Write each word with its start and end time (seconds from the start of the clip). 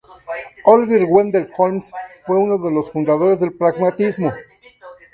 Oliver 0.63 1.05
Wendell 1.05 1.51
Holmes, 1.55 1.91
fue 2.25 2.35
uno 2.35 2.57
de 2.57 2.71
los 2.71 2.91
fundadores 2.91 3.39
del 3.39 3.53
pragmatismo. 3.53 4.33